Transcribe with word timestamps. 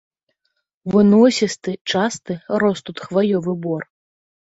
Выносісты, 0.93 1.71
часты 1.91 2.37
рос 2.63 2.81
тут 2.87 2.97
хваёвы 3.09 3.53
бор. 3.67 3.87